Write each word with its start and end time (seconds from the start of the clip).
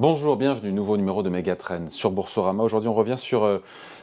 Bonjour, 0.00 0.36
bienvenue, 0.36 0.72
nouveau 0.72 0.96
numéro 0.96 1.22
de 1.22 1.28
Megatrend 1.28 1.90
sur 1.90 2.10
Boursorama. 2.10 2.62
Aujourd'hui, 2.62 2.88
on 2.88 2.94
revient 2.94 3.18
sur 3.18 3.44
euh, 3.44 3.58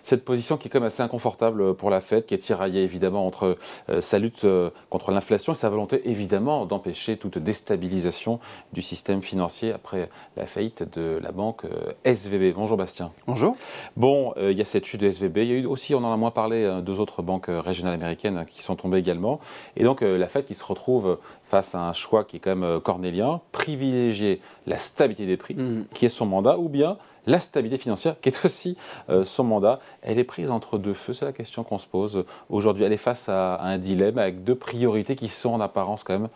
cette 0.07 0.23
position 0.23 0.57
qui 0.57 0.67
est 0.67 0.71
quand 0.71 0.79
même 0.79 0.88
assez 0.88 1.04
inconfortable 1.04 1.62
euh, 1.62 1.73
pour 1.73 1.89
la 1.89 2.01
Fed, 2.01 2.25
qui 2.25 2.33
est 2.33 2.37
tiraillée 2.37 2.83
évidemment 2.83 3.26
entre 3.26 3.58
euh, 3.90 4.01
sa 4.01 4.19
lutte 4.19 4.46
contre 4.90 5.12
l'inflation 5.12 5.53
et 5.53 5.55
sa 5.55 5.69
volonté 5.69 6.10
évidemment 6.10 6.65
d'empêcher 6.65 7.17
toute 7.17 7.37
déstabilisation 7.37 8.40
du 8.73 8.81
système 8.81 9.22
financier 9.22 9.72
après 9.72 10.09
la 10.35 10.46
faillite 10.46 10.83
de 10.97 11.19
la 11.22 11.31
banque 11.31 11.63
SVB. 12.04 12.54
Bonjour 12.55 12.78
Bastien. 12.78 13.12
Bonjour. 13.28 13.55
Bon, 13.96 14.33
il 14.40 14.58
y 14.58 14.62
a 14.62 14.65
cette 14.65 14.85
chute 14.85 15.01
de 15.01 15.08
SVB. 15.08 15.37
Il 15.37 15.47
y 15.47 15.51
a 15.54 15.55
eu 15.55 15.65
aussi, 15.65 15.96
on 15.96 16.04
en 16.04 16.13
a 16.13 16.17
moins 16.17 16.31
parlé, 16.31 16.81
deux 16.84 16.99
autres 16.99 17.21
banques 17.21 17.48
régionales 17.49 17.94
américaines 17.94 18.46
qui 18.48 18.62
sont 18.62 18.76
tombées 18.76 18.99
également. 18.99 19.40
Et 19.76 19.84
donc 19.84 20.02
la 20.02 20.27
Fed 20.27 20.46
qui 20.46 20.55
se 20.55 20.63
retrouve 20.63 21.18
face 21.44 21.76
à 21.76 21.82
un 21.82 21.94
choix 21.94 22.24
qui 22.24 22.38
est 22.38 22.40
quand 22.40 22.55
même 22.55 22.80
cornélien, 22.80 23.41
privilégier 23.52 24.41
la 24.66 24.77
stabilité 24.77 25.26
des 25.26 25.38
prix. 25.38 25.55
Mmh 25.55 25.85
qui 25.94 26.05
est 26.05 26.10
son 26.10 26.26
mandat, 26.26 26.58
ou 26.58 26.70
bien 26.70 26.98
la 27.27 27.40
stabilité 27.40 27.77
financière, 27.77 28.20
qui 28.20 28.30
est 28.30 28.45
aussi 28.45 28.76
euh, 29.09 29.23
son 29.23 29.44
mandat. 29.44 29.80
Elle 30.02 30.18
est 30.18 30.23
prise 30.23 30.49
entre 30.49 30.80
deux 30.80 30.94
feux, 30.94 31.13
c'est 31.13 31.26
la 31.26 31.34
question 31.34 31.63
qu'on 31.63 31.77
se 31.77 31.85
pose 31.85 32.26
aujourd'hui. 32.49 32.85
Elle 32.85 32.94
est 32.94 32.98
face 32.98 33.30
à, 33.30 33.62
un 33.62 33.77
dilemme 33.77 34.18
avec 34.18 34.44
deux 34.44 34.55
priorités 34.55 35.16
qui 35.16 35.27
sont 35.27 35.49
en 35.49 35.62
apparence 35.62 36.04
quand 36.04 36.18
même 36.18 36.30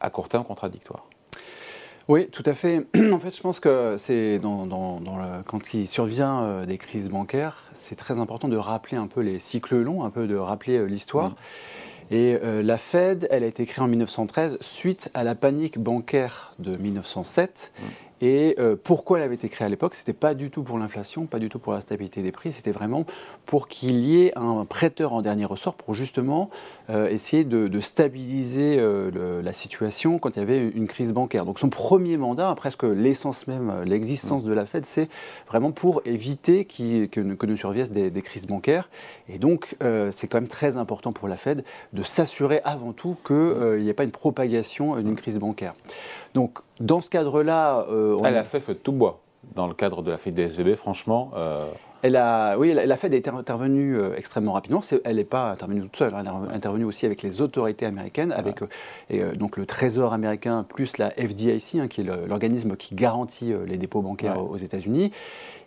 à 0.00 0.10
court 0.10 0.28
terme 0.28 0.44
contradictoires. 0.44 1.04
Oui, 2.08 2.28
tout 2.30 2.42
à 2.46 2.54
fait. 2.54 2.86
En 3.12 3.18
fait, 3.18 3.36
je 3.36 3.42
pense 3.42 3.60
que 3.60 3.96
c'est 3.98 4.38
dans, 4.38 5.00
quand 5.46 5.74
il 5.74 5.86
survient 5.86 6.42
euh, 6.42 6.66
des 6.66 6.78
crises 6.78 7.08
bancaires, 7.08 7.64
c'est 7.74 7.96
très 7.96 8.18
important 8.18 8.48
de 8.48 8.56
rappeler 8.56 8.96
un 8.96 9.06
peu 9.06 9.20
les 9.20 9.38
cycles 9.38 9.80
longs, 9.80 10.04
un 10.04 10.10
peu 10.10 10.26
de 10.26 10.36
rappeler 10.36 10.78
euh, 10.78 10.84
l'histoire. 10.86 11.34
Et 12.10 12.38
la 12.42 12.76
Fed, 12.76 13.26
elle 13.30 13.42
a 13.42 13.46
été 13.46 13.64
créée 13.64 13.82
en 13.82 13.88
1913 13.88 14.58
suite 14.60 15.08
à 15.14 15.24
la 15.24 15.34
panique 15.34 15.78
bancaire 15.78 16.52
de 16.58 16.76
1907. 16.76 17.72
Et 18.22 18.54
euh, 18.60 18.76
pourquoi 18.80 19.18
elle 19.18 19.24
avait 19.24 19.34
été 19.34 19.48
créée 19.48 19.66
à 19.66 19.68
l'époque? 19.68 19.96
C'était 19.96 20.12
pas 20.12 20.34
du 20.34 20.48
tout 20.48 20.62
pour 20.62 20.78
l'inflation, 20.78 21.26
pas 21.26 21.40
du 21.40 21.48
tout 21.48 21.58
pour 21.58 21.72
la 21.72 21.80
stabilité 21.80 22.22
des 22.22 22.30
prix, 22.30 22.52
c'était 22.52 22.70
vraiment 22.70 23.04
pour 23.46 23.66
qu'il 23.66 23.98
y 23.98 24.22
ait 24.22 24.32
un 24.38 24.64
prêteur 24.64 25.12
en 25.12 25.22
dernier 25.22 25.44
ressort 25.44 25.74
pour 25.74 25.92
justement 25.92 26.48
euh, 26.88 27.08
essayer 27.08 27.42
de, 27.42 27.80
stabiliser 27.80 28.76
euh, 28.78 29.42
la 29.42 29.52
situation 29.52 30.20
quand 30.20 30.36
il 30.36 30.38
y 30.38 30.42
avait 30.42 30.68
une 30.68 30.86
crise 30.86 31.12
bancaire. 31.12 31.44
Donc 31.44 31.58
son 31.58 31.68
premier 31.68 32.16
mandat, 32.16 32.54
presque 32.54 32.84
l'essence 32.84 33.48
même, 33.48 33.82
l'existence 33.84 34.44
de 34.44 34.52
la 34.52 34.66
Fed, 34.66 34.86
c'est 34.86 35.08
vraiment 35.48 35.72
pour 35.72 36.00
éviter 36.04 36.64
que, 36.64 37.06
que, 37.06 37.46
ne 37.46 37.56
surviennent 37.56 37.88
des, 37.88 38.12
des, 38.12 38.22
crises 38.22 38.46
bancaires. 38.46 38.88
Et 39.28 39.38
donc 39.38 39.74
c'est 39.80 40.28
quand 40.28 40.40
même 40.40 40.48
très 40.48 40.76
important 40.76 41.12
pour 41.12 41.26
la 41.26 41.36
Fed 41.36 41.64
de 41.92 42.04
s'assurer 42.04 42.60
avant 42.64 42.92
tout 42.92 43.16
qu'il 43.26 43.78
n'y 43.78 43.88
ait 43.88 43.94
pas 43.94 44.04
une 44.04 44.12
propagation 44.12 45.00
d'une 45.00 45.16
crise 45.16 45.38
bancaire. 45.40 45.72
Donc, 46.34 46.58
dans 46.80 47.00
ce 47.00 47.10
cadre-là. 47.10 47.86
Euh, 47.90 48.18
Elle 48.24 48.36
a 48.36 48.44
fait 48.44 48.60
feu 48.60 48.74
de 48.74 48.78
tout 48.78 48.92
bois 48.92 49.20
dans 49.54 49.66
le 49.66 49.74
cadre 49.74 50.02
de 50.02 50.10
la 50.10 50.18
fête 50.18 50.34
des 50.34 50.42
SVB, 50.44 50.76
franchement. 50.76 51.30
Euh, 51.34 51.66
elle 52.02 52.16
a, 52.16 52.56
oui, 52.58 52.74
la 52.74 52.96
Fed 52.96 53.14
a 53.14 53.16
été 53.16 53.30
intervenue 53.30 53.96
euh, 53.96 54.16
extrêmement 54.16 54.52
rapidement. 54.52 54.82
elle 55.04 55.16
n'est 55.16 55.24
pas 55.24 55.50
intervenue 55.50 55.82
toute 55.82 55.96
seule. 55.96 56.14
Hein. 56.14 56.24
Elle 56.46 56.52
est 56.52 56.56
intervenue 56.56 56.84
aussi 56.84 57.06
avec 57.06 57.22
les 57.22 57.40
autorités 57.40 57.86
américaines, 57.86 58.32
avec 58.32 58.60
et, 59.10 59.22
donc 59.36 59.56
le 59.56 59.66
Trésor 59.66 60.12
américain 60.12 60.64
plus 60.68 60.98
la 60.98 61.10
FDIC, 61.10 61.76
hein, 61.76 61.88
qui 61.88 62.00
est 62.00 62.04
l'organisme 62.04 62.76
qui 62.76 62.94
garantit 62.94 63.52
les 63.66 63.76
dépôts 63.76 64.02
bancaires 64.02 64.42
aux 64.44 64.56
États-Unis. 64.56 65.12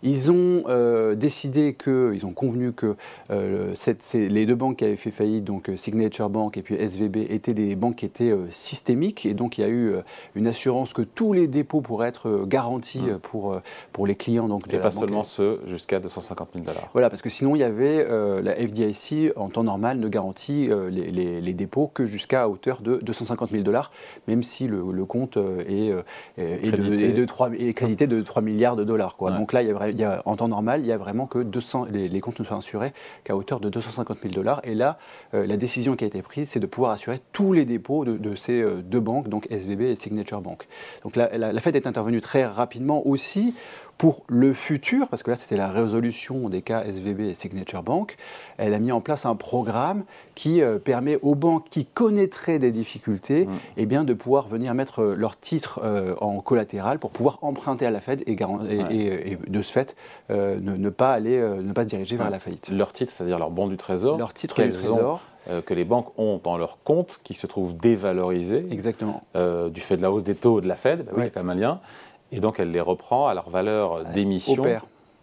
Ils 0.02 0.30
ont 0.30 0.64
euh, 0.68 1.14
décidé 1.14 1.74
que, 1.74 2.12
ils 2.14 2.26
ont 2.26 2.32
convenu 2.32 2.72
que 2.72 2.96
euh, 3.30 3.74
les 4.14 4.46
deux 4.46 4.54
banques 4.54 4.76
qui 4.76 4.84
avaient 4.84 4.96
fait 4.96 5.10
faillite, 5.10 5.44
donc 5.44 5.68
euh, 5.68 5.76
Signature 5.76 6.30
Bank 6.30 6.56
et 6.56 6.62
puis 6.62 6.74
SVB, 6.76 7.16
étaient 7.30 7.54
des 7.54 7.74
banques 7.76 7.96
qui 7.96 8.06
étaient 8.06 8.34
systémiques. 8.50 9.26
Et 9.26 9.34
donc 9.34 9.58
il 9.58 9.62
y 9.62 9.64
a 9.64 9.68
eu 9.68 9.94
une 10.34 10.46
assurance 10.46 10.92
que 10.92 11.02
tous 11.02 11.32
les 11.32 11.46
dépôts 11.46 11.80
pourraient 11.80 12.08
être 12.08 12.44
garantis 12.46 13.02
pour, 13.22 13.60
pour 13.92 14.06
les 14.06 14.14
clients. 14.14 14.48
Donc, 14.48 14.72
et 14.72 14.78
pas 14.78 14.90
seulement 14.90 15.24
ceux 15.24 15.60
jusqu'à 15.66 15.98
250 16.00 16.25
000 16.34 16.64
dollars. 16.64 16.88
Voilà, 16.92 17.10
parce 17.10 17.22
que 17.22 17.30
sinon 17.30 17.56
il 17.56 17.60
y 17.60 17.64
avait 17.64 18.06
la 18.42 18.54
FDIC 18.54 19.32
en 19.36 19.48
temps 19.48 19.64
normal 19.64 19.98
ne 19.98 20.08
garantit 20.08 20.68
les, 20.90 21.40
les, 21.40 21.54
dépôts 21.54 21.90
que 21.92 22.06
jusqu'à 22.06 22.48
hauteur 22.48 22.80
de 22.80 22.98
250 23.02 23.50
000 23.50 23.62
dollars, 23.62 23.90
même 24.28 24.42
si 24.42 24.66
le, 24.66 24.82
le 24.92 25.04
compte 25.04 25.38
est, 25.68 25.92
est, 26.36 26.70
de, 26.70 27.12
de 27.12 27.24
3, 27.24 27.50
est 27.52 27.72
crédité 27.74 28.06
de 28.06 28.20
3 28.22 28.42
milliards 28.42 28.76
de 28.76 28.84
dollars. 28.84 29.16
Quoi. 29.16 29.30
Donc 29.30 29.52
là, 29.52 29.62
il 29.62 29.98
y 29.98 30.04
a 30.04 30.22
en 30.24 30.36
temps 30.36 30.48
normal, 30.48 30.80
il 30.80 30.86
y 30.86 30.92
a 30.92 30.96
vraiment 30.96 31.26
que 31.26 31.38
200, 31.38 31.86
les, 31.90 32.20
comptes 32.20 32.40
ne 32.40 32.44
sont 32.44 32.56
assurés 32.56 32.92
qu'à 33.24 33.36
hauteur 33.36 33.60
de 33.60 33.68
250 33.68 34.18
000 34.22 34.34
dollars. 34.34 34.60
Et 34.64 34.74
là, 34.74 34.98
euh, 35.34 35.46
la 35.46 35.56
décision 35.56 35.96
qui 35.96 36.04
a 36.04 36.06
été 36.06 36.22
prise, 36.22 36.50
c'est 36.50 36.60
de 36.60 36.66
pouvoir 36.66 36.92
assurer 36.92 37.20
tous 37.32 37.52
les 37.52 37.64
dépôts 37.64 38.04
de, 38.04 38.34
ces 38.34 38.60
euh, 38.60 38.82
deux 38.82 39.00
banques, 39.00 39.28
donc 39.28 39.46
SVB 39.50 39.82
et 39.82 39.94
Signature 39.94 40.40
Bank. 40.40 40.66
Donc 41.02 41.16
la, 41.16 41.36
la, 41.36 41.52
la 41.52 41.60
Fed 41.60 41.76
est 41.76 41.86
intervenue 41.86 42.20
très 42.20 42.44
rapidement 42.44 43.06
aussi 43.06 43.54
pour 43.98 44.24
le 44.28 44.52
futur, 44.52 45.08
parce 45.08 45.22
que 45.22 45.30
là 45.30 45.36
c'était 45.36 45.56
la 45.56 45.70
résolution 45.70 46.48
des 46.48 46.62
cas 46.62 46.84
SVB 46.84 47.20
et 47.20 47.34
Signature 47.34 47.82
Bank, 47.82 48.16
elle 48.58 48.74
a 48.74 48.78
mis 48.78 48.92
en 48.92 49.00
place 49.00 49.24
un 49.26 49.36
programme 49.36 50.04
qui 50.34 50.62
euh, 50.62 50.78
permet 50.78 51.18
aux 51.22 51.34
banques 51.34 51.68
qui 51.70 51.86
connaîtraient 51.86 52.58
des 52.58 52.72
difficultés 52.72 53.46
mm. 53.46 53.52
eh 53.78 53.86
bien, 53.86 54.04
de 54.04 54.14
pouvoir 54.14 54.48
venir 54.48 54.74
mettre 54.74 55.00
euh, 55.00 55.14
leurs 55.14 55.38
titres 55.38 55.80
euh, 55.82 56.14
en 56.20 56.40
collatéral 56.40 56.98
pour 56.98 57.10
pouvoir 57.10 57.38
emprunter 57.42 57.86
à 57.86 57.90
la 57.90 58.00
Fed 58.00 58.22
et, 58.26 58.32
et, 58.32 59.38
de 59.46 59.62
ce 59.62 59.72
fait 59.72 59.96
ne, 60.30 60.88
pas 60.90 61.12
aller, 61.12 61.38
ne 61.38 61.72
pas 61.72 61.82
se 61.82 61.88
diriger 61.88 62.16
vers 62.16 62.30
la 62.30 62.38
faillite. 62.38 62.68
Leurs 62.70 62.92
titres, 62.92 63.12
c'est-à-dire 63.12 63.38
leurs 63.38 63.50
bons 63.50 63.66
du 63.66 63.76
Trésor 63.76 64.18
Leurs 64.18 64.34
titres 64.34 64.62
du 64.62 64.72
Trésor. 64.72 65.20
que 65.64 65.74
les 65.74 65.84
banques 65.84 66.12
ont 66.18 66.40
dans 66.42 66.56
leur 66.56 66.78
compte 66.84 67.20
qui 67.22 67.34
se 67.34 67.46
trouvent 67.46 67.76
dévalorisés. 67.76 68.66
Exactement. 68.70 69.22
du 69.34 69.80
fait 69.80 69.96
de 69.96 70.02
la 70.02 70.10
hausse 70.10 70.24
des 70.24 70.34
taux 70.34 70.60
de 70.60 70.68
la 70.68 70.76
Fed, 70.76 71.06
bah 71.06 71.12
oui, 71.14 71.22
il 71.22 71.24
y 71.24 71.26
a 71.26 71.30
quand 71.30 71.42
même 71.42 71.56
un 71.56 71.60
lien. 71.60 71.80
Et 72.32 72.40
donc 72.40 72.58
elle 72.58 72.70
les 72.70 72.80
reprend 72.80 73.28
à 73.28 73.34
leur 73.34 73.50
valeur 73.50 74.04
d'émission. 74.06 74.64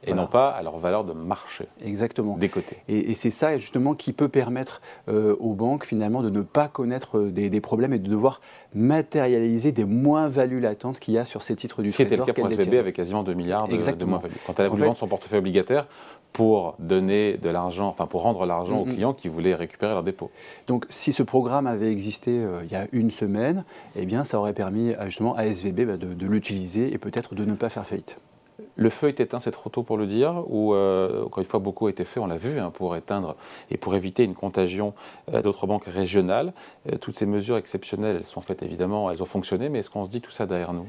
Et 0.05 0.13
non 0.13 0.27
pas 0.27 0.49
à 0.49 0.61
leur 0.63 0.77
valeur 0.77 1.03
de 1.03 1.13
marché. 1.13 1.67
Exactement. 1.83 2.37
Des 2.37 2.49
côtés. 2.49 2.77
Et, 2.87 3.13
c'est 3.13 3.29
ça 3.29 3.57
justement 3.57 3.93
qui 3.93 4.11
peut 4.11 4.27
permettre 4.27 4.81
euh, 5.07 5.35
aux 5.39 5.53
banques 5.53 5.85
finalement 5.85 6.21
de 6.21 6.29
ne 6.29 6.41
pas 6.41 6.67
connaître 6.67 7.19
euh, 7.19 7.31
des, 7.31 7.61
problèmes 7.61 7.93
et 7.93 7.99
de 7.99 8.09
devoir 8.09 8.41
matérialiser 8.73 9.71
des 9.71 9.85
moins-values 9.85 10.59
latentes 10.59 10.99
qu'il 10.99 11.13
y 11.13 11.17
a 11.17 11.25
sur 11.25 11.41
ces 11.41 11.55
titres 11.55 11.81
du 11.81 11.89
Trésor. 11.89 11.93
Ce 11.93 11.97
qui 11.97 12.01
était 12.03 12.17
le 12.17 12.25
cas 12.25 12.33
pour 12.33 12.51
SVB 12.51 12.75
avec 12.75 12.95
quasiment 12.95 13.23
2 13.23 13.33
milliards 13.33 13.67
de, 13.67 13.77
de 13.77 14.05
moins-values. 14.05 14.35
Quand 14.45 14.59
elle 14.59 14.65
a 14.65 14.69
voulu 14.69 14.83
vendre 14.83 14.97
son 14.97 15.07
portefeuille 15.07 15.39
obligataire 15.39 15.87
pour 16.33 16.75
donner 16.79 17.37
de 17.37 17.49
l'argent, 17.49 17.87
enfin 17.87 18.07
pour 18.07 18.23
rendre 18.23 18.45
l'argent 18.45 18.79
aux 18.79 18.85
clients 18.85 19.13
qui 19.13 19.29
voulaient 19.29 19.55
récupérer 19.55 19.93
leur 19.93 20.03
dépôt. 20.03 20.31
Donc 20.67 20.85
si 20.89 21.13
ce 21.13 21.21
programme 21.21 21.67
avait 21.67 21.91
existé 21.91 22.31
euh, 22.31 22.63
il 22.65 22.71
y 22.71 22.75
a 22.75 22.87
une 22.91 23.11
semaine, 23.11 23.63
eh 23.95 24.05
bien 24.05 24.23
ça 24.23 24.39
aurait 24.39 24.53
permis 24.53 24.93
justement 25.05 25.35
à 25.35 25.45
SVB 25.45 25.85
bah, 25.85 25.97
de, 25.97 26.25
l'utiliser 26.25 26.91
et 26.91 26.97
peut-être 26.97 27.35
de 27.35 27.45
ne 27.45 27.53
pas 27.53 27.69
faire 27.69 27.85
faillite. 27.85 28.17
Le 28.75 28.89
feu 28.89 29.07
est 29.07 29.19
éteint, 29.19 29.39
c'est 29.39 29.51
trop 29.51 29.69
tôt 29.69 29.83
pour 29.83 29.97
le 29.97 30.05
dire, 30.05 30.43
ou 30.47 30.73
euh, 30.73 31.25
encore 31.25 31.39
une 31.39 31.49
fois, 31.49 31.59
beaucoup 31.59 31.87
a 31.87 31.89
été 31.89 32.05
fait, 32.05 32.19
on 32.19 32.27
l'a 32.27 32.37
vu, 32.37 32.59
hein, 32.59 32.71
pour 32.71 32.95
éteindre 32.95 33.35
et 33.71 33.77
pour 33.77 33.95
éviter 33.95 34.23
une 34.23 34.35
contagion 34.35 34.93
euh, 35.33 35.41
d'autres 35.41 35.67
banques 35.67 35.85
régionales. 35.85 36.53
toutes 37.01 37.17
ces 37.17 37.25
mesures 37.25 37.57
exceptionnelles, 37.57 38.17
elles 38.17 38.25
sont 38.25 38.41
faites 38.41 38.63
évidemment, 38.63 39.09
elles 39.11 39.23
ont 39.23 39.27
fonctionné, 39.27 39.69
mais 39.69 39.79
est-ce 39.79 39.89
qu'on 39.89 40.05
se 40.05 40.09
dit 40.09 40.21
tout 40.21 40.31
ça 40.31 40.45
derrière 40.45 40.73
nous? 40.73 40.87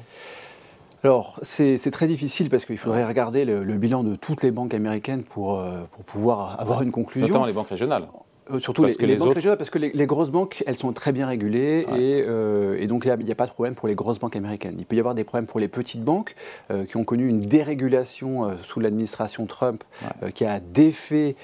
Alors, 1.05 1.39
c'est 1.43 1.91
très 1.91 2.07
difficile 2.07 2.49
parce 2.49 2.65
qu'il 2.65 2.79
faudrait 2.79 3.05
regarder 3.05 3.45
le, 3.45 3.63
bilan 3.77 4.03
de 4.05 4.17
toutes 4.17 4.43
les 4.43 4.51
banques 4.51 4.73
américaines 4.73 5.23
pour, 5.23 5.61
euh, 5.61 5.83
pour 5.93 6.03
pouvoir 6.03 6.59
avoir 6.59 6.81
une 6.81 6.93
conclusion. 6.93 7.29
Notamment 7.29 7.45
les 7.45 7.53
banques 7.53 7.69
régionales. 7.69 8.09
Euh, 8.51 8.59
surtout 8.59 8.83
parce 8.83 8.95
les, 8.95 8.99
que 8.99 9.07
les, 9.07 9.17
banques 9.17 9.35
régionales, 9.35 9.57
parce 9.57 9.71
que 9.71 9.79
les, 9.79 10.07
grosses 10.07 10.31
banques, 10.31 10.63
elles 10.67 10.77
sont 10.77 10.93
très 10.93 11.13
bien 11.13 11.27
régulées 11.27 11.87
et, 11.97 12.25
euh, 12.27 12.77
et, 12.79 12.87
donc 12.87 13.05
il 13.07 13.25
n'y 13.25 13.33
a, 13.33 13.35
pas 13.35 13.47
de 13.47 13.53
problème 13.53 13.75
pour 13.75 13.89
les 13.89 13.95
grosses 13.95 14.19
banques 14.19 14.37
américaines. 14.37 14.77
Il 14.79 14.85
peut 14.85 14.97
y 14.97 14.99
avoir 14.99 15.15
des 15.15 15.25
problèmes 15.25 15.47
pour 15.47 15.61
les 15.61 15.69
petites 15.69 16.03
banques 16.03 16.35
qui 16.89 16.97
ont 16.97 17.05
connu 17.05 17.27
une 17.29 17.41
dérégulation 17.41 18.57
sous 18.63 18.81
l'administration 18.81 19.47
Trump 19.47 19.83
qui 20.35 20.45
a 20.45 20.61
défait 20.61 21.37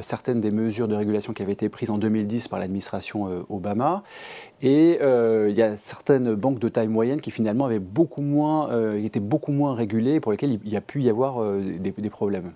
certaines 0.00 0.40
des 0.40 0.50
mesures 0.50 0.88
de 0.88 0.94
régulation 0.94 1.32
qui 1.32 1.42
avaient 1.42 1.52
été 1.52 1.68
prises 1.68 1.90
en 1.90 1.98
2010 1.98 2.48
par 2.48 2.58
l'administration 2.58 3.44
Obama. 3.48 4.02
Et 4.62 4.98
il 5.00 5.54
y 5.54 5.62
a 5.62 5.76
certaines 5.76 6.34
banques 6.34 6.58
de 6.58 6.68
taille 6.68 6.88
moyenne 6.88 7.20
qui 7.20 7.30
finalement 7.30 7.66
avaient 7.66 7.78
beaucoup 7.78 8.22
moins, 8.22 8.94
étaient 8.96 9.20
beaucoup 9.20 9.52
moins 9.52 9.74
régulées 9.74 10.20
pour 10.20 10.32
lesquelles 10.32 10.58
il 10.64 10.72
y 10.72 10.76
a 10.76 10.80
pu 10.80 11.02
y 11.02 11.10
avoir 11.10 11.42
des, 11.60 11.90
des 11.90 12.10
problèmes. 12.10 12.52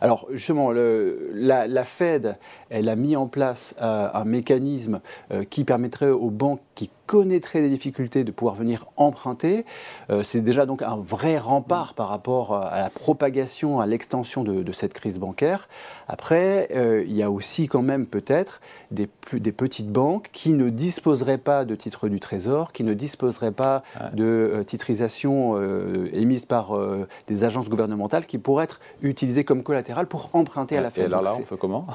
Alors 0.00 0.26
justement, 0.30 0.72
la, 0.72 1.84
Fed, 1.84 2.36
elle 2.70 2.88
a 2.88 2.96
mis 2.96 3.16
en 3.16 3.26
place 3.26 3.74
euh, 3.80 4.08
un 4.12 4.24
mécanisme 4.24 5.00
euh, 5.32 5.44
qui 5.44 5.64
permettrait 5.64 6.10
aux 6.10 6.30
banques 6.30 6.60
qui 6.74 6.90
connaîtraient 7.06 7.60
des 7.60 7.68
difficultés 7.68 8.24
de 8.24 8.30
pouvoir 8.30 8.54
venir 8.54 8.86
emprunter. 8.96 9.64
Euh, 10.10 10.22
c'est 10.22 10.40
déjà 10.40 10.66
donc 10.66 10.82
un 10.82 10.96
vrai 10.96 11.38
rempart 11.38 11.94
par 11.94 12.08
rapport 12.08 12.54
à 12.54 12.78
la 12.78 12.90
propagation, 12.90 13.80
à 13.80 13.86
l'extension 13.86 14.44
de, 14.44 14.72
cette 14.72 14.92
crise 14.92 15.18
bancaire. 15.18 15.68
Après, 16.08 16.68
il 17.06 17.14
y 17.14 17.22
a 17.22 17.30
aussi 17.30 17.68
quand 17.68 17.82
même 17.82 18.06
peut-être 18.06 18.60
des, 18.90 19.08
des, 19.32 19.52
petites 19.52 19.90
banques 19.90 20.30
qui 20.32 20.52
ne 20.52 20.68
disposeraient 20.68 21.38
pas 21.38 21.64
de 21.64 21.74
titres 21.76 22.08
du 22.08 22.18
Trésor, 22.18 22.72
qui 22.72 22.82
ne 22.82 22.92
disposeraient 22.92 23.52
pas 23.52 23.84
de 24.14 24.64
titrisation 24.66 25.60
émise 26.12 26.44
par 26.44 26.76
des 27.28 27.44
agences 27.44 27.68
gouvernementales 27.68 28.26
qui 28.26 28.38
pourraient 28.38 28.64
être 28.64 28.80
utilisées 29.02 29.44
comme 29.44 29.62
collatéral 29.62 30.06
pour 30.06 30.30
emprunter 30.32 30.76
à 30.76 30.80
la 30.80 30.90
Fed. 30.90 31.04
Et 31.04 31.06
alors 31.06 31.22
là, 31.22 31.34
on 31.38 31.44
fait 31.44 31.56
comment? 31.56 31.86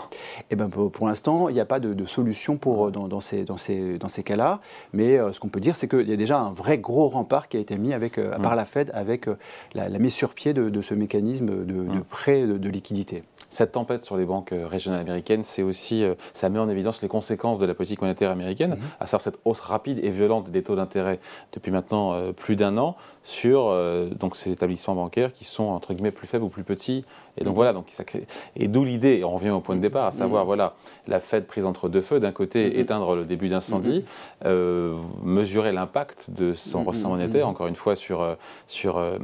Eh 0.50 0.56
ben, 0.56 0.70
pour, 0.70 1.08
l'instant, 1.08 1.50
il 1.50 1.54
n'y 1.54 1.60
a 1.60 1.66
pas 1.66 1.80
de, 1.80 2.06
solution 2.06 2.58
pour, 2.58 2.92
dans, 2.92 3.22
ces, 3.22 3.44
dans, 3.44 3.58
ces, 3.58 3.98
dans 3.98 4.10
ces 4.10 4.24
cas-là. 4.24 4.60
Mais 4.94 4.99
ce 5.08 5.40
qu'on 5.40 5.50
peut 5.50 5.60
dire, 5.60 5.76
c'est 5.76 5.88
qu'il 5.88 6.10
y 6.10 6.14
a 6.14 6.18
déjà 6.18 6.40
un 6.40 6.52
vrai 6.52 6.78
gros 6.78 7.10
rempart 7.10 7.48
qui 7.48 7.58
a 7.58 7.60
été 7.60 7.78
mis 7.78 7.94
avec, 7.94 8.18
mm. 8.18 8.42
par 8.42 8.56
la 8.56 8.66
Fed 8.66 8.92
avec 8.94 9.28
la, 9.74 9.90
mise 10.00 10.14
sur 10.14 10.34
pied 10.34 10.54
de, 10.54 10.82
ce 10.82 10.94
mécanisme 10.94 11.66
de, 11.66 11.74
mm. 11.74 12.02
prêt 12.10 12.46
de, 12.46 12.70
liquidité. 12.70 13.24
Cette 13.50 13.72
tempête 13.72 14.06
sur 14.06 14.16
les 14.16 14.26
banques 14.26 14.54
régionales 14.54 15.02
américaines, 15.02 15.44
c'est 15.44 15.64
aussi, 15.64 16.04
ça 16.34 16.50
met 16.50 16.60
en 16.60 16.70
évidence 16.70 17.02
les 17.02 17.08
conséquences 17.08 17.58
de 17.58 17.66
la 17.66 17.74
politique 17.74 18.02
monétaire 18.02 18.30
américaine, 18.30 18.74
mm-hmm. 18.74 19.00
à 19.00 19.06
savoir 19.08 19.22
cette 19.22 19.40
hausse 19.44 19.60
rapide 19.60 20.00
et 20.04 20.12
violente 20.12 20.52
des 20.52 20.62
taux 20.62 20.76
d'intérêt 20.76 21.20
depuis 21.54 21.72
maintenant 21.72 22.32
plus 22.34 22.56
d'un 22.56 22.78
an 22.78 22.96
sur 23.24 23.76
donc 24.20 24.36
ces 24.36 24.52
établissements 24.52 24.96
bancaires 24.96 25.34
qui 25.34 25.46
sont 25.46 25.66
entre 25.66 25.94
guillemets 25.94 26.12
plus 26.12 26.28
faibles 26.28 26.44
ou 26.44 26.50
plus 26.50 26.64
petits. 26.64 27.06
Et 27.38 27.44
donc 27.44 27.54
mm-hmm. 27.54 27.56
voilà, 27.56 27.74
donc 27.74 27.86
ça 27.90 28.04
crée. 28.04 28.26
Et 28.56 28.68
d'où 28.68 28.84
l'idée, 28.84 29.24
on 29.24 29.32
revient 29.32 29.50
au 29.50 29.62
point 29.62 29.76
de 29.76 29.82
départ, 29.82 30.06
à 30.06 30.12
savoir 30.12 30.46
voilà 30.46 30.76
la 31.08 31.20
Fed 31.20 31.46
prise 31.46 31.66
entre 31.66 31.90
deux 31.90 32.02
feux, 32.02 32.20
d'un 32.20 32.32
côté 32.32 32.80
éteindre 32.80 33.16
le 33.16 33.26
début 33.26 33.50
d'incendie, 33.50 34.04
euh, 34.46 34.89
mesurer 35.24 35.72
l'impact 35.72 36.32
de 36.32 36.54
son 36.54 36.84
ressent 36.84 37.10
monétaire, 37.10 37.48
encore 37.48 37.68
une 37.68 37.76
fois 37.76 37.96
sur 37.96 38.22
euh, 38.22 38.36
sur 38.68 38.98
euh, 38.98 39.18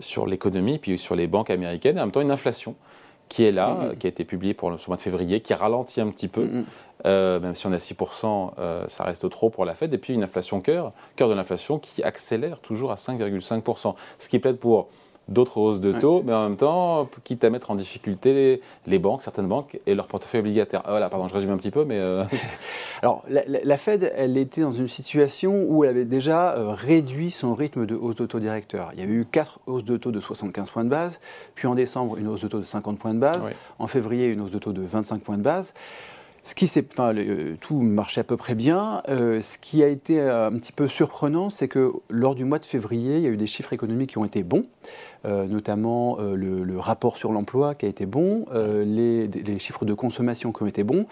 sur 0.00 0.26
l'économie, 0.26 0.78
puis 0.78 0.98
sur 0.98 1.14
les 1.14 1.26
banques 1.26 1.50
américaines, 1.50 1.96
et 1.96 2.00
en 2.00 2.04
même 2.04 2.12
temps 2.12 2.20
une 2.20 2.30
inflation 2.30 2.74
qui 3.28 3.44
est 3.44 3.50
là, 3.50 3.90
qui 3.98 4.06
a 4.06 4.10
été 4.10 4.24
publiée 4.24 4.54
pour 4.54 4.70
le, 4.70 4.76
mois 4.86 4.96
de 4.96 5.02
février, 5.02 5.40
qui 5.40 5.52
ralentit 5.52 6.00
un 6.00 6.10
petit 6.10 6.28
peu, 6.28 6.48
même 7.04 7.56
si 7.56 7.66
on 7.66 7.72
est 7.72 7.76
à 7.76 7.78
6%, 7.78 8.52
ça 8.86 9.02
reste 9.02 9.28
trop 9.30 9.50
pour 9.50 9.64
la 9.64 9.74
Fed, 9.74 9.92
et 9.92 9.98
puis 9.98 10.14
une 10.14 10.22
inflation 10.22 10.60
cœur, 10.60 10.92
cœur 11.16 11.28
de 11.28 11.34
l'inflation 11.34 11.80
qui 11.80 12.04
accélère 12.04 12.60
toujours 12.60 12.92
à 12.92 12.94
5,5%, 12.94 13.96
ce 14.20 14.28
qui 14.28 14.38
plaide 14.38 14.58
pour 14.58 14.90
d'autres 15.28 15.58
hausses 15.58 15.80
de 15.80 15.92
taux, 15.92 16.22
mais 16.24 16.32
en 16.32 16.44
même 16.44 16.56
temps, 16.56 17.08
quitte 17.24 17.42
à 17.44 17.50
mettre 17.50 17.70
en 17.70 17.74
difficulté 17.74 18.60
les, 18.86 18.98
banques, 18.98 19.22
certaines 19.22 19.48
banques 19.48 19.78
et 19.86 19.94
leur 19.94 20.06
portefeuille 20.06 20.40
obligataire. 20.40 20.82
Ah, 20.84 20.90
voilà, 20.90 21.08
pardon, 21.08 21.28
je 21.28 21.34
résume 21.34 21.50
un 21.50 21.56
petit 21.56 21.70
peu, 21.70 21.84
mais... 21.84 21.98
Euh, 21.98 22.24
Alors, 23.02 23.22
la, 23.28 23.76
Fed, 23.76 24.12
elle 24.16 24.36
était 24.36 24.60
dans 24.60 24.72
une 24.72 24.88
situation 24.88 25.66
où 25.68 25.84
elle 25.84 25.90
avait 25.90 26.04
déjà 26.04 26.54
euh, 26.54 26.70
réduit 26.70 27.30
son 27.30 27.54
rythme 27.54 27.86
de 27.86 27.94
hausse 27.94 28.16
de 28.16 28.26
taux 28.26 28.38
directeur. 28.38 28.90
Il 28.94 29.00
y 29.00 29.02
a 29.02 29.06
eu 29.06 29.26
quatre 29.30 29.58
hausses 29.66 29.84
de 29.84 29.96
taux 29.96 30.12
de 30.12 30.20
75 30.20 30.70
points 30.70 30.84
de 30.84 30.90
base, 30.90 31.18
puis 31.54 31.66
en 31.66 31.74
décembre, 31.74 32.16
une 32.16 32.28
hausse 32.28 32.40
de 32.40 32.48
taux 32.48 32.60
de 32.60 32.64
50 32.64 32.98
points 32.98 33.14
de 33.14 33.18
base, 33.18 33.50
en 33.78 33.86
février, 33.86 34.28
une 34.28 34.40
hausse 34.40 34.52
de 34.52 34.58
taux 34.58 34.72
de 34.72 34.82
25 34.82 35.20
points 35.22 35.38
de 35.38 35.42
base. 35.42 35.74
Ce 36.46 36.54
qui 36.54 36.70
enfin, 36.92 37.12
tout 37.60 37.80
marchait 37.80 38.20
à 38.20 38.24
peu 38.24 38.36
près 38.36 38.54
bien. 38.54 39.02
Euh, 39.08 39.42
ce 39.42 39.58
qui 39.58 39.82
a 39.82 39.88
été 39.88 40.20
un 40.20 40.52
petit 40.52 40.70
peu 40.70 40.86
surprenant, 40.86 41.50
c'est 41.50 41.66
que 41.66 41.92
lors 42.08 42.36
du 42.36 42.44
mois 42.44 42.60
de 42.60 42.64
février, 42.64 43.16
il 43.16 43.22
y 43.24 43.26
a 43.26 43.30
eu 43.30 43.36
des 43.36 43.48
chiffres 43.48 43.72
économiques 43.72 44.10
qui 44.10 44.18
ont 44.18 44.24
été 44.24 44.44
bons. 44.44 44.64
Euh, 45.26 45.46
notamment 45.46 46.18
euh, 46.20 46.36
le, 46.36 46.78
rapport 46.78 47.16
sur 47.16 47.32
l'emploi 47.32 47.74
qui 47.74 47.84
a 47.86 47.88
été 47.88 48.06
bon, 48.06 48.44
euh, 48.54 48.84
les, 48.84 49.58
chiffres 49.58 49.84
de 49.84 49.92
consommation 49.92 50.52
qui 50.52 50.62
ont 50.62 50.66
été 50.66 50.84
bons. 50.84 51.06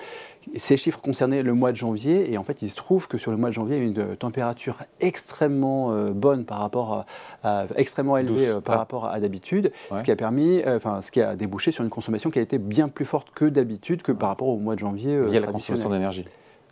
Ces 0.57 0.77
chiffres 0.77 1.01
concernaient 1.01 1.43
le 1.43 1.55
mois 1.55 1.73
de 1.73 1.77
janvier 1.77 2.33
et 2.33 2.39
en 2.39 2.45
fait 2.45 2.63
il 2.63 2.71
se 2.71 2.77
trouve 2.77 3.09
que 3.09 3.19
sur 3.19 3.31
le 3.31 3.37
mois 3.37 3.49
de 3.49 3.55
janvier 3.55 3.77
il 3.77 3.83
y 3.83 3.83
a 3.83 3.87
eu 3.87 4.09
une 4.09 4.17
température 4.17 4.79
extrêmement 5.01 5.95
bonne 6.11 6.45
par 6.45 6.59
rapport 6.59 7.07
à, 7.43 7.67
extrêmement 7.77 8.17
élevée 8.17 8.61
par 8.65 8.79
rapport 8.79 9.07
à, 9.07 9.21
d'habitude, 9.21 9.73
ce 9.97 10.03
qui 10.03 10.11
a 10.11 10.17
permis, 10.17 10.63
enfin 10.67 11.03
ce 11.03 11.11
qui 11.11 11.21
a 11.21 11.37
débouché 11.37 11.71
sur 11.71 11.85
une 11.85 11.91
consommation 11.91 12.31
qui 12.31 12.39
a 12.39 12.43
été 12.43 12.59
bien 12.59 12.89
plus 12.89 13.05
forte 13.05 13.31
que 13.31 13.45
d'habitude 13.45 14.03
que 14.03 14.13
par 14.13 14.29
rapport 14.29 14.49
au 14.49 14.59
mois 14.59 14.75
de 14.75 14.81
janvier. 14.81 15.21
Lié 15.27 15.39
à 15.39 15.41
la 15.41 15.47
consommation 15.49 15.91
d'énergie. 15.91 16.25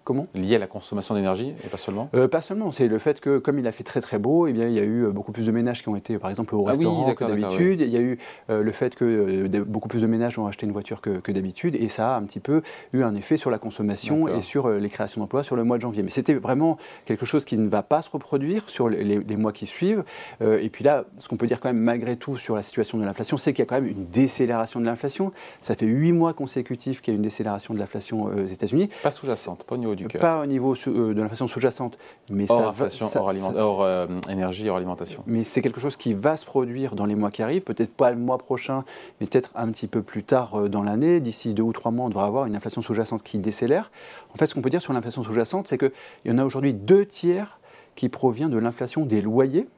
Comment? 0.05 0.27
Lié 0.35 0.57
à 0.57 0.59
la 0.59 0.67
consommation 0.67 1.15
d'énergie 1.15 1.55
et 1.65 1.69
pas 1.69 1.77
seulement? 1.77 2.09
Euh, 2.15 2.27
Pas 2.27 2.41
seulement, 2.41 2.73
c'est 2.73 2.89
le 2.89 2.99
fait 2.99 3.21
que 3.21 3.39
comme 3.39 3.61
il 3.61 3.67
a 3.69 3.73
fait 3.73 3.85
très 3.85 4.01
très 4.01 4.19
beau, 4.19 4.49
eh 4.49 4.53
bien, 4.53 4.67
il 4.67 4.75
y 4.75 4.81
a 4.81 4.83
eu 4.83 5.05
euh, 5.05 5.11
beaucoup 5.11 5.31
plus 5.31 5.47
de 5.47 5.53
ménages 5.53 5.83
qui 5.83 5.89
ont 5.89 5.95
été 5.95 6.19
par 6.19 6.29
exemple 6.29 6.57
au 6.57 6.65
ah 6.67 6.71
restaurant 6.71 7.15
que 7.15 7.25
d'habitude. 7.25 7.81
Il 7.81 7.89
y 7.89 7.97
a 7.97 8.01
eu 8.01 8.19
euh, 8.51 8.63
le 8.63 8.73
fait 8.73 8.97
que 8.97 9.47
beaucoup 9.63 9.89
plus 9.89 10.03
de 10.03 10.07
ménages 10.09 10.39
ont 10.41 10.47
acheté 10.47 10.67
une 10.67 10.73
voiture 10.73 11.01
que, 11.01 11.31
d'habitude 11.31 11.77
et 11.77 11.89
ça 11.89 12.17
a 12.17 12.19
un 12.19 12.25
petit 12.25 12.41
peu 12.41 12.63
eu 12.93 13.03
un 13.03 13.15
effet 13.15 13.37
sur 13.37 13.51
la 13.51 13.59
consommation 13.59 14.29
et 14.29 14.43
sur 14.43 14.69
les 14.69 14.89
créations 14.89 15.21
d'emplois 15.21 15.45
sur 15.45 15.57
le 15.57 15.65
mois 15.65 15.77
de 15.77 15.83
janvier. 15.83 16.03
Mais 16.03 16.11
c'était 16.11 16.35
vraiment 16.35 16.79
quelque 17.05 17.25
chose 17.25 17.45
qui 17.45 17.57
ne 17.57 17.69
va 17.69 17.83
pas 17.83 18.03
se 18.03 18.11
reproduire 18.11 18.69
sur 18.69 18.89
les, 18.89 19.37
mois 19.37 19.53
qui 19.53 19.67
suivent. 19.67 20.05
et 20.41 20.69
puis 20.69 20.85
là, 20.85 21.05
ce 21.19 21.29
qu'on 21.29 21.37
peut 21.37 21.47
dire 21.47 21.61
quand 21.61 21.69
même 21.69 21.79
malgré 21.83 22.17
tout 22.17 22.37
sur 22.37 22.57
la 22.57 22.63
situation 22.63 22.99
de 22.99 23.05
l'inflation, 23.05 23.37
c'est 23.37 23.53
qu'il 23.53 23.61
y 23.61 23.67
a 23.67 23.67
quand 23.67 23.81
même 23.81 23.87
une 23.87 24.07
décélération 24.07 24.81
de 24.81 24.85
l'inflation. 24.85 25.33
Ça 25.61 25.75
fait 25.75 25.87
huit 25.87 26.13
mois 26.13 26.35
consécutifs 26.35 27.01
qu'il 27.01 27.15
y 27.15 27.15
a 27.15 27.17
une 27.17 27.23
décélération 27.23 27.73
de 27.73 27.79
l'inflation 27.79 28.25
aux 28.25 28.47
États-Unis. 28.47 28.91
Pas 29.03 29.11
sous-jacente, 29.11 29.65
pas 29.65 29.77
au 29.77 29.79
niveau 29.79 29.92
pas 30.21 30.41
au 30.41 30.47
niveau 30.47 30.75
euh, 30.87 31.15
de 31.15 31.21
l'inflation 31.21 31.47
sous-jacente, 31.47 31.99
mais 32.31 32.47
hors, 32.49 32.61
ça, 32.61 32.69
inflation, 32.69 33.11
hors, 33.57 33.83
euh, 33.83 34.07
énergie, 34.29 34.69
hors 34.69 34.77
alimentation. 34.77 35.23
Mais 35.27 35.45
c'est 35.45 35.63
quelque 35.63 35.81
chose 35.81 35.97
qui 35.97 36.15
va 36.15 36.37
se 36.37 36.45
produire 36.45 36.95
dans 36.95 37.07
les 37.07 37.15
mois 37.15 37.31
qui 37.31 37.43
arrivent, 37.43 37.65
peut-être 37.65 37.95
pas 37.95 38.11
le 38.11 38.17
mois 38.17 38.39
prochain, 38.39 38.85
mais 39.21 39.27
peut-être 39.27 39.51
un 39.55 39.71
petit 39.71 39.87
peu 39.87 40.03
plus 40.03 40.25
tard 40.25 40.55
euh, 40.55 40.69
dans 40.69 40.83
l'année. 40.83 41.21
D'ici 41.21 41.55
deux 41.55 41.63
ou 41.63 41.73
trois 41.73 41.91
mois, 41.91 42.07
on 42.07 42.09
devra 42.09 42.27
avoir 42.27 42.47
une 42.47 42.57
inflation 42.57 42.83
sous-jacente 42.83 43.23
qui 43.23 43.39
décélère. 43.39 43.91
En 44.35 44.37
fait, 44.37 44.47
ce 44.47 44.55
qu'on 44.55 44.63
peut 44.63 44.71
dire 44.71 44.83
sur 44.83 44.93
l'inflation 44.93 45.23
sous-jacente, 45.23 45.69
c'est 45.69 45.79
qu'il 45.79 45.93
y 46.25 46.31
en 46.31 46.39
a 46.39 46.45
aujourd'hui 46.45 46.75
deux 46.75 47.07
tiers 47.07 47.59
qui 47.95 48.09
provient 48.09 48.49
de 48.49 48.59
l'inflation 48.59 49.05
des 49.05 49.21
loyers. 49.21 49.69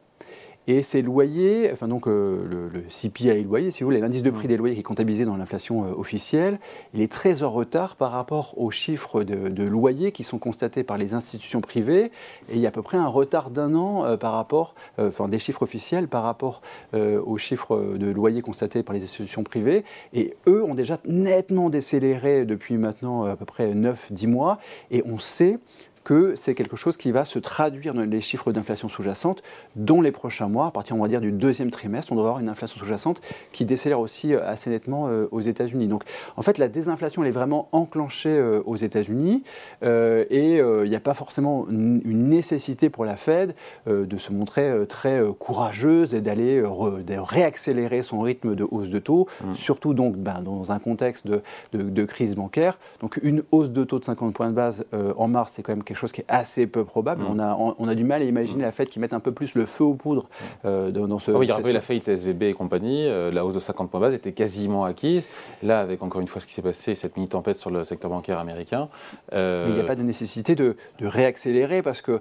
Et 0.67 0.83
ces 0.83 1.03
loyers, 1.03 1.69
enfin 1.73 1.89
donc 1.89 2.07
euh, 2.07 2.71
le, 2.73 2.85
CPI 2.89 3.45
loyer, 3.45 3.71
si 3.71 3.83
vous 3.83 3.89
voulez, 3.89 4.01
l'indice 4.01 4.23
de 4.23 4.31
prix 4.31 4.49
des 4.49 4.57
loyers 4.57 4.75
qui 4.75 4.81
est 4.81 4.85
comptabilisé 4.85 5.27
dans 5.27 5.37
l'inflation 5.37 5.85
euh, 5.85 5.93
officielle, 5.95 6.59
il 6.95 7.03
est 7.03 7.13
très 7.13 7.43
en 7.43 7.51
retard 7.51 7.97
par 7.97 8.13
rapport 8.13 8.55
aux 8.57 8.71
chiffres 8.71 9.25
de, 9.25 9.65
loyers 9.65 10.11
qui 10.11 10.25
sont 10.25 10.39
constatés 10.39 10.83
par 10.83 10.97
les 10.97 11.13
institutions 11.13 11.61
privées. 11.61 12.11
Et 12.49 12.55
il 12.55 12.59
y 12.61 12.67
a 12.67 12.71
à 12.71 12.73
peu 12.73 12.83
près 12.83 12.97
un 12.97 13.09
retard 13.09 13.51
d'un 13.51 13.75
an 13.75 14.05
euh, 14.05 14.17
par 14.17 14.33
rapport, 14.33 14.75
enfin 14.99 15.29
des 15.29 15.39
chiffres 15.39 15.63
officiels 15.63 16.09
par 16.09 16.23
rapport 16.23 16.63
aux 16.95 17.39
chiffres 17.39 17.97
de 17.97 18.11
loyers 18.11 18.43
constatés 18.43 18.83
par 18.83 18.95
les 18.95 19.03
institutions 19.03 19.43
privées. 19.43 19.85
Et 20.13 20.35
eux 20.47 20.65
ont 20.65 20.75
déjà 20.75 20.99
nettement 21.07 21.71
décéléré 21.71 22.45
depuis 22.45 22.77
maintenant 22.77 23.25
à 23.25 23.37
peu 23.37 23.45
près 23.45 23.73
9-10 23.75 24.29
mois. 24.29 24.59
Et 24.91 25.03
on 25.07 25.19
sait 25.19 25.59
que 26.05 26.35
c'est 26.37 26.55
quelque 26.55 26.77
chose 26.77 26.97
qui 26.97 27.11
va 27.11 27.25
se 27.25 27.39
traduire 27.39 27.95
dans 27.95 28.03
les 28.03 28.21
chiffres 28.21 28.53
d'inflation 28.53 28.89
sous-jacente 28.89 29.43
dans 29.75 30.01
les 30.01 30.13
prochains 30.13 30.49
mois. 30.49 30.67
À 30.67 30.71
partir, 30.71 30.97
on 30.97 31.01
va 31.01 31.09
dire, 31.09 31.21
du 31.21 31.33
deuxième 31.33 31.71
trimestre, 31.71 32.13
on 32.13 32.15
doit 32.15 32.25
avoir 32.25 32.41
une 32.41 32.49
inflation 32.49 32.79
sous-jacente 32.79 33.21
qui 33.53 33.65
décélère 33.65 34.01
aussi 34.01 34.35
euh, 34.35 34.47
assez 34.47 34.71
nettement 34.71 35.09
euh, 35.09 35.27
aux 35.31 35.41
États-Unis. 35.41 35.89
Donc, 35.89 36.05
en 36.37 36.43
fait, 36.43 36.59
la 36.59 36.69
désinflation, 36.69 37.23
elle 37.23 37.29
est 37.29 37.33
vraiment 37.33 37.69
enclenchée 37.73 38.29
euh, 38.29 38.63
aux 38.67 38.77
États-Unis 38.77 39.43
et 39.83 40.59
il 40.59 40.89
n'y 40.89 40.97
a 40.97 41.01
pas 41.01 41.15
forcément 41.15 41.67
une 41.69 42.29
nécessité 42.29 42.91
pour 42.91 43.05
la 43.05 43.17
Fed 43.17 43.55
de 43.87 44.17
se 44.17 44.33
montrer 44.33 44.73
très 44.89 45.23
courageuse 45.39 46.15
et 46.15 46.21
d'aller 46.21 46.63
réaccélérer 47.09 48.03
son 48.03 48.21
rythme 48.21 48.55
de 48.55 48.67
hausse 48.71 48.91
de 48.91 48.99
taux, 48.99 49.27
mmh. 49.43 49.55
surtout 49.55 49.95
donc 49.95 50.17
ben, 50.17 50.43
dans 50.43 50.73
un 50.73 50.79
contexte 50.79 51.27
de, 51.27 51.43
de, 51.73 52.05
crise 52.05 52.35
bancaire. 52.35 52.79
Donc, 53.01 53.19
une 53.23 53.43
hausse 53.53 53.71
de 53.71 53.85
taux 53.85 53.99
de 53.99 54.05
50 54.05 54.35
points 54.35 54.49
de 54.51 54.55
base 54.55 54.85
en 55.17 55.29
mars, 55.29 55.53
c'est 55.55 55.63
quand 55.63 55.73
même 55.73 55.85
quelque 55.85 55.94
chose 55.95 56.13
qui 56.13 56.21
est 56.21 56.27
assez 56.29 56.67
peu 56.67 56.85
probable. 56.85 57.23
Mm. 57.23 57.27
On, 57.31 57.39
a, 57.39 57.75
on, 57.79 57.89
a 57.89 57.95
du 57.95 58.05
mal 58.05 58.23
à 58.23 58.25
imaginer 58.25 58.63
mm. 58.63 58.67
la 58.67 58.73
Fed 58.73 58.89
qui 58.89 59.01
mette 59.01 59.13
un 59.13 59.21
peu 59.21 59.33
plus 59.33 59.55
le 59.55 59.67
feu 59.67 59.85
aux 59.85 59.95
poudres 59.95 60.25
mm. 60.25 60.47
euh, 60.67 60.91
dans 60.91 61.19
ce. 61.19 61.31
Ah 61.31 61.39
oui, 61.39 61.47
il 61.47 61.49
y 61.49 61.53
a 61.53 61.71
eu 61.71 61.73
la 61.73 61.81
faillite 61.81 62.09
SVB 62.09 62.43
et 62.45 62.55
compagnie, 62.55 63.07
euh, 63.07 63.31
la 63.31 63.45
hausse 63.45 63.55
de 63.55 63.61
50 63.61 63.91
points 63.91 64.01
base 64.01 64.15
était 64.15 64.33
quasiment 64.33 64.85
acquise. 64.85 65.29
Là, 65.63 65.81
avec 65.81 66.03
encore 66.03 66.21
une 66.21 66.29
fois 66.29 66.41
ce 66.41 66.47
qui 66.47 66.53
s'est 66.53 66.63
passé, 66.63 66.95
cette 66.95 67.17
mini-tempête 67.17 67.57
sur 67.57 67.71
le 67.71 67.85
secteur 67.85 68.11
bancaire 68.11 68.39
américain. 68.39 68.89
Euh, 69.33 69.67
Mais 69.67 69.73
il 69.73 69.75
n'y 69.77 69.81
a 69.81 69.85
pas 69.85 69.97
de 69.97 70.03
nécessité 70.03 70.55
de, 70.55 70.77
de 70.99 71.07
réaccélérer 71.07 71.83
parce 71.83 72.03
que 72.03 72.21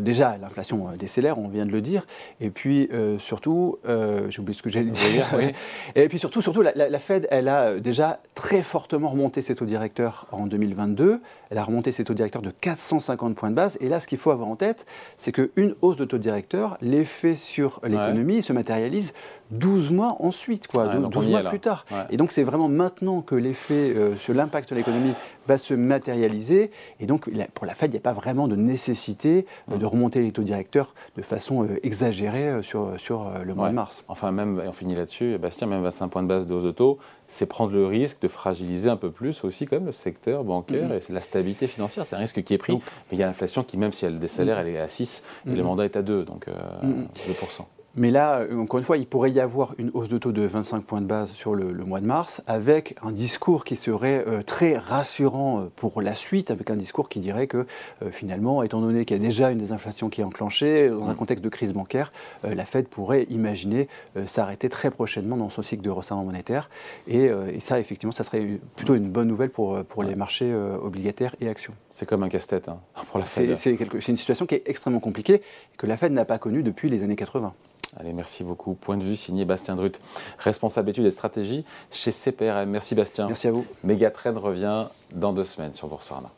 déjà, 0.00 0.36
l'inflation 0.38 0.88
décélère, 0.98 1.38
on 1.38 1.48
vient 1.48 1.66
de 1.66 1.72
le 1.72 1.80
dire. 1.80 2.06
Et 2.40 2.50
puis 2.50 2.88
surtout, 3.18 3.78
j'ai 3.84 4.40
oublié 4.40 4.56
ce 4.56 4.62
que 4.62 4.70
j'allais 4.70 4.90
dire. 4.90 5.26
Et 5.94 6.08
puis 6.08 6.18
surtout, 6.18 6.40
surtout 6.40 6.62
la, 6.62 6.72
la, 6.74 6.98
Fed, 6.98 7.26
elle 7.30 7.48
a 7.48 7.78
déjà 7.78 8.20
très 8.34 8.62
fortement 8.62 9.08
remonté 9.10 9.42
ses 9.42 9.54
taux 9.54 9.64
directeurs 9.64 10.26
en 10.32 10.46
2022. 10.46 11.20
Elle 11.50 11.58
a 11.58 11.62
remonté 11.62 11.92
ses 11.92 12.04
taux 12.04 12.14
directeurs 12.14 12.42
de 12.42 12.50
450 12.50 13.09
50 13.10 13.34
points 13.34 13.50
de 13.50 13.54
base. 13.54 13.76
Et 13.80 13.88
là, 13.88 14.00
ce 14.00 14.06
qu'il 14.06 14.18
faut 14.18 14.30
avoir 14.30 14.48
en 14.48 14.56
tête, 14.56 14.86
c'est 15.16 15.32
qu'une 15.32 15.74
hausse 15.82 15.96
de 15.96 16.04
taux 16.04 16.18
directeur, 16.18 16.78
l'effet 16.80 17.34
sur 17.34 17.80
l'économie 17.82 18.42
se 18.42 18.52
matérialise 18.52 19.12
12 19.50 19.90
mois 19.90 20.16
ensuite, 20.20 20.66
quoi, 20.66 20.86
12, 20.88 21.28
mois 21.28 21.42
plus 21.42 21.60
tard. 21.60 21.84
Et 22.10 22.16
donc, 22.16 22.32
c'est 22.32 22.42
vraiment 22.42 22.68
maintenant 22.68 23.20
que 23.22 23.34
l'effet 23.34 23.94
euh, 23.94 24.16
sur 24.16 24.34
l'impact 24.34 24.68
sur 24.68 24.76
l'économie 24.76 25.14
va 25.46 25.58
se 25.58 25.74
matérialiser. 25.74 26.70
Et 27.00 27.06
donc, 27.06 27.28
pour 27.54 27.66
la 27.66 27.74
Fed, 27.74 27.90
il 27.90 27.94
n'y 27.94 27.98
a 27.98 28.02
pas 28.02 28.12
vraiment 28.12 28.48
de 28.48 28.56
nécessité 28.56 29.46
euh, 29.70 29.76
de 29.76 29.86
remonter 29.86 30.20
les 30.20 30.32
taux 30.32 30.42
directeurs 30.42 30.94
de 31.16 31.22
façon 31.22 31.64
euh, 31.64 31.78
exagérée 31.82 32.62
sur, 32.62 32.92
sur 32.98 33.30
le 33.44 33.54
mois 33.54 33.70
de 33.70 33.74
mars. 33.74 34.04
Enfin, 34.08 34.30
même, 34.30 34.62
on 34.64 34.72
finit 34.72 34.94
là-dessus, 34.94 35.36
Bastien, 35.38 35.66
même 35.66 35.82
25 35.82 36.08
points 36.08 36.22
de 36.22 36.28
base 36.28 36.46
de 36.46 36.54
hausse 36.54 36.64
de 36.64 36.70
taux, 36.70 36.98
c'est 37.28 37.46
prendre 37.46 37.72
le 37.72 37.86
risque 37.86 38.22
de 38.22 38.28
fragiliser 38.28 38.90
un 38.90 38.96
peu 38.96 39.10
plus 39.10 39.44
aussi 39.44 39.66
quand 39.66 39.76
même 39.76 39.86
le 39.86 39.92
secteur 39.92 40.42
bancaire 40.44 40.90
mm-hmm. 40.90 41.10
et 41.10 41.12
la 41.12 41.20
stabilité 41.20 41.66
financière. 41.66 42.06
C'est 42.06 42.16
un 42.16 42.20
risque 42.20 42.42
qui 42.42 42.54
est 42.54 42.58
pris. 42.58 42.74
mais 42.74 42.80
il 43.12 43.18
y 43.18 43.22
a 43.22 43.26
l'inflation 43.26 43.62
qui, 43.62 43.76
même 43.76 43.92
si 43.92 44.04
elle 44.04 44.18
décélère, 44.18 44.58
mm-hmm. 44.58 44.60
elle 44.60 44.74
est 44.74 44.80
à 44.80 44.88
6 44.88 45.22
et 45.46 45.50
le 45.50 45.62
mandat 45.62 45.84
est 45.84 45.96
à 45.96 46.02
2, 46.02 46.24
donc 46.24 46.46
2%. 46.48 47.64
Mais 47.96 48.12
là, 48.12 48.46
encore 48.56 48.78
une 48.78 48.84
fois, 48.84 48.98
il 48.98 49.06
pourrait 49.06 49.32
y 49.32 49.40
avoir 49.40 49.74
une 49.78 49.90
hausse 49.94 50.08
de 50.08 50.16
taux 50.16 50.30
de 50.30 50.42
25 50.42 50.84
points 50.84 51.00
de 51.00 51.06
base 51.06 51.32
sur 51.32 51.56
le, 51.56 51.72
mois 51.84 52.00
de 52.00 52.06
mars, 52.06 52.40
avec 52.46 52.94
un 53.02 53.10
discours 53.10 53.64
qui 53.64 53.74
serait 53.74 54.24
euh, 54.28 54.42
très 54.42 54.78
rassurant 54.78 55.60
euh, 55.62 55.72
pour 55.74 56.00
la 56.00 56.14
suite, 56.14 56.52
avec 56.52 56.70
un 56.70 56.76
discours 56.76 57.08
qui 57.08 57.18
dirait 57.18 57.48
que 57.48 57.66
euh, 58.02 58.10
finalement, 58.12 58.62
étant 58.62 58.80
donné 58.80 59.04
qu'il 59.04 59.16
y 59.16 59.20
a 59.20 59.22
déjà 59.22 59.50
une 59.50 59.58
désinflation 59.58 60.08
qui 60.08 60.20
est 60.20 60.24
enclenchée, 60.24 60.88
dans 60.88 61.08
un 61.08 61.14
contexte 61.14 61.42
de 61.42 61.48
crise 61.48 61.72
bancaire, 61.72 62.12
la 62.44 62.64
Fed 62.64 62.86
pourrait 62.86 63.24
imaginer 63.24 63.88
s'arrêter 64.26 64.68
très 64.68 64.90
prochainement 64.90 65.36
dans 65.36 65.50
son 65.50 65.62
cycle 65.62 65.82
de 65.82 65.90
resserrement 65.90 66.24
monétaire. 66.24 66.70
Et, 67.08 67.30
ça, 67.60 67.78
effectivement, 67.78 68.12
ça 68.12 68.24
serait 68.24 68.60
plutôt 68.76 68.94
une 68.94 69.08
bonne 69.08 69.28
nouvelle 69.28 69.50
pour, 69.50 69.82
pour 69.84 70.02
les 70.02 70.14
marchés 70.14 70.52
obligataires 70.82 71.34
et 71.40 71.48
actions. 71.48 71.74
C'est 71.90 72.06
comme 72.06 72.22
un 72.22 72.28
casse-tête 72.28 72.68
hein, 72.68 72.78
pour 73.10 73.18
la 73.18 73.24
Fed. 73.24 73.56
C'est 73.56 73.72
une 73.72 74.16
situation 74.16 74.46
qui 74.46 74.56
est 74.56 74.62
extrêmement 74.66 75.00
compliquée, 75.00 75.42
que 75.76 75.86
la 75.86 75.96
Fed 75.96 76.12
n'a 76.12 76.24
pas 76.24 76.38
connue 76.38 76.62
depuis 76.62 76.88
les 76.88 77.02
années 77.02 77.16
80. 77.16 77.52
Allez, 77.98 78.12
merci 78.12 78.44
beaucoup. 78.44 78.74
Point 78.74 78.96
de 78.96 79.04
vue 79.04 79.16
signé 79.16 79.44
Bastien 79.44 79.74
Drut, 79.74 80.00
responsable 80.38 80.90
études 80.90 81.06
et 81.06 81.10
stratégie 81.10 81.64
chez 81.90 82.12
CPRM. 82.12 82.68
Merci 82.70 82.94
Bastien. 82.94 83.26
Merci 83.26 83.48
à 83.48 83.52
vous. 83.52 83.66
Megatrend 83.82 84.38
revient 84.38 84.86
dans 85.12 85.32
deux 85.32 85.44
semaines 85.44 85.72
sur 85.72 85.88
Boursorama. 85.88 86.30